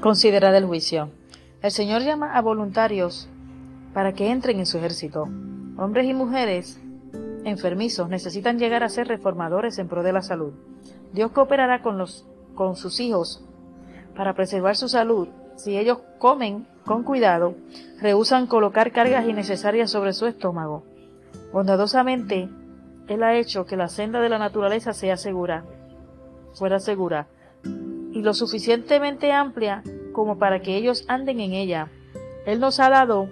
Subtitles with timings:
[0.00, 1.10] Considerad el juicio.
[1.60, 3.28] El Señor llama a voluntarios
[3.92, 5.28] para que entren en su ejército.
[5.76, 6.80] Hombres y mujeres
[7.44, 10.54] enfermizos necesitan llegar a ser reformadores en pro de la salud.
[11.12, 13.44] Dios cooperará con, los, con sus hijos
[14.16, 17.54] para preservar su salud si ellos comen con cuidado,
[18.00, 20.82] rehusan colocar cargas innecesarias sobre su estómago.
[21.52, 22.48] Bondadosamente,
[23.06, 25.64] Él ha hecho que la senda de la naturaleza sea segura,
[26.54, 27.26] fuera segura,
[28.12, 29.82] y lo suficientemente amplia
[30.12, 31.88] como para que ellos anden en ella.
[32.46, 33.28] Él nos ha dado,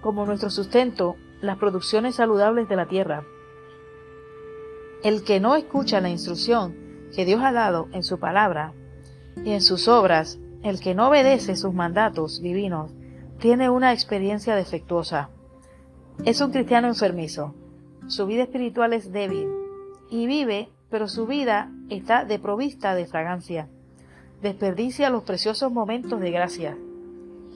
[0.00, 3.24] como nuestro sustento, las producciones saludables de la tierra.
[5.02, 6.76] El que no escucha la instrucción
[7.14, 8.72] que Dios ha dado en su palabra
[9.44, 12.92] y en sus obras, el que no obedece sus mandatos divinos,
[13.38, 15.30] tiene una experiencia defectuosa.
[16.24, 17.54] Es un cristiano enfermizo.
[18.06, 19.48] Su vida espiritual es débil
[20.10, 23.68] y vive, pero su vida está desprovista de fragancia
[24.42, 26.76] desperdicia los preciosos momentos de gracia.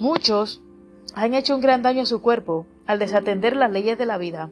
[0.00, 0.60] Muchos
[1.14, 4.50] han hecho un gran daño a su cuerpo al desatender las leyes de la vida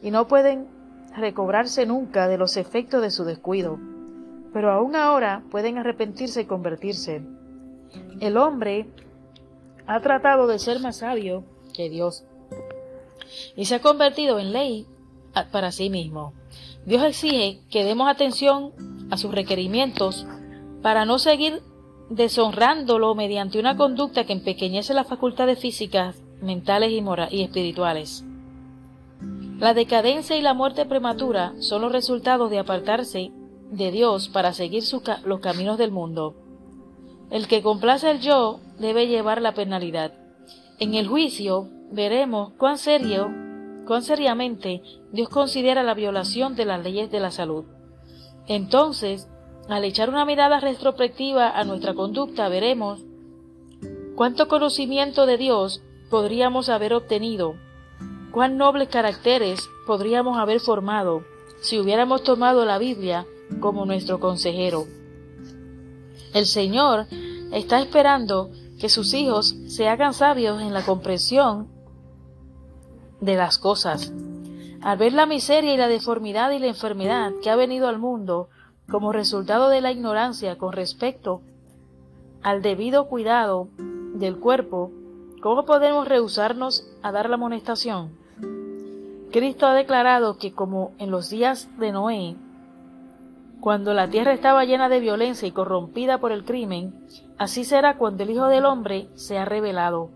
[0.00, 0.68] y no pueden
[1.16, 3.78] recobrarse nunca de los efectos de su descuido,
[4.52, 7.22] pero aún ahora pueden arrepentirse y convertirse.
[8.20, 8.86] El hombre
[9.86, 12.24] ha tratado de ser más sabio que Dios
[13.56, 14.86] y se ha convertido en ley
[15.50, 16.32] para sí mismo.
[16.86, 18.72] Dios exige que demos atención
[19.10, 20.26] a sus requerimientos
[20.84, 21.62] para no seguir
[22.10, 28.22] deshonrándolo mediante una conducta que empequeñece las facultades físicas, mentales y, y espirituales.
[29.58, 33.32] La decadencia y la muerte prematura son los resultados de apartarse
[33.70, 34.82] de Dios para seguir
[35.24, 36.34] los caminos del mundo.
[37.30, 40.12] El que complace el yo debe llevar la penalidad.
[40.78, 43.32] En el juicio veremos cuán serio,
[43.86, 47.64] cuán seriamente Dios considera la violación de las leyes de la salud.
[48.46, 49.30] Entonces
[49.68, 53.00] al echar una mirada retrospectiva a nuestra conducta, veremos
[54.14, 57.54] cuánto conocimiento de Dios podríamos haber obtenido,
[58.30, 61.24] cuán nobles caracteres podríamos haber formado
[61.60, 63.26] si hubiéramos tomado la Biblia
[63.60, 64.86] como nuestro consejero.
[66.34, 67.06] El Señor
[67.52, 71.68] está esperando que sus hijos se hagan sabios en la comprensión
[73.20, 74.12] de las cosas.
[74.82, 78.50] Al ver la miseria y la deformidad y la enfermedad que ha venido al mundo,
[78.88, 81.40] como resultado de la ignorancia con respecto
[82.42, 83.68] al debido cuidado
[84.14, 84.90] del cuerpo,
[85.40, 88.10] ¿cómo podemos rehusarnos a dar la amonestación?
[89.32, 92.36] Cristo ha declarado que como en los días de Noé,
[93.60, 97.06] cuando la tierra estaba llena de violencia y corrompida por el crimen,
[97.38, 100.10] así será cuando el Hijo del Hombre sea revelado.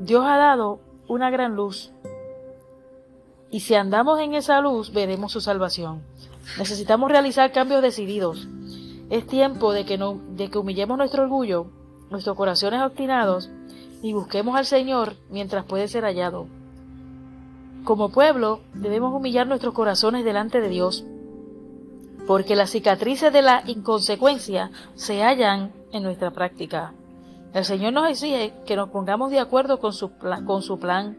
[0.00, 1.92] Dios ha dado una gran luz,
[3.50, 6.02] y si andamos en esa luz veremos su salvación.
[6.58, 8.48] Necesitamos realizar cambios decididos.
[9.10, 11.66] Es tiempo de que, no, de que humillemos nuestro orgullo,
[12.10, 13.50] nuestros corazones obstinados
[14.02, 16.46] y busquemos al Señor mientras puede ser hallado.
[17.84, 21.04] Como pueblo debemos humillar nuestros corazones delante de Dios,
[22.26, 26.94] porque las cicatrices de la inconsecuencia se hallan en nuestra práctica.
[27.52, 30.10] El Señor nos exige que nos pongamos de acuerdo con su,
[30.46, 31.18] con su plan.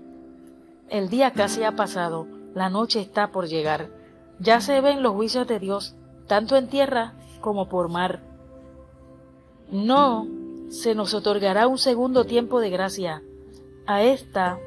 [0.89, 3.89] El día casi ha pasado, la noche está por llegar.
[4.39, 5.95] Ya se ven los juicios de Dios,
[6.27, 8.21] tanto en tierra como por mar.
[9.71, 10.27] No
[10.69, 13.21] se nos otorgará un segundo tiempo de gracia.
[13.85, 14.59] A esta,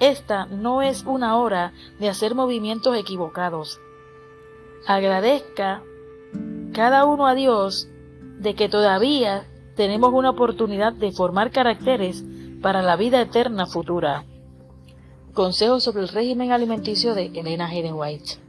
[0.00, 3.80] esta no es una hora de hacer movimientos equivocados.
[4.86, 5.82] Agradezca
[6.72, 7.88] cada uno a Dios
[8.38, 9.46] de que todavía
[9.76, 12.24] tenemos una oportunidad de formar caracteres
[12.60, 14.24] para la vida eterna futura.
[15.32, 18.43] Consejo sobre el régimen alimenticio de Elena Hayden White.